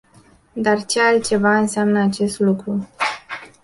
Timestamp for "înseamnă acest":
1.57-2.39